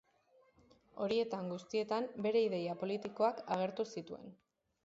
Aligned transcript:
Horietan 1.05 1.51
guztietan 1.53 2.09
bere 2.27 2.43
ideia 2.47 2.79
politikoak 2.85 3.47
agertu 3.59 3.87
zituen. 3.97 4.35